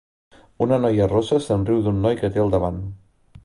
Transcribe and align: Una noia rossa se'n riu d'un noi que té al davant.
Una 0.65 0.79
noia 0.85 1.09
rossa 1.11 1.39
se'n 1.49 1.67
riu 1.69 1.85
d'un 1.89 2.03
noi 2.07 2.21
que 2.23 2.33
té 2.37 2.43
al 2.47 2.51
davant. 2.59 2.85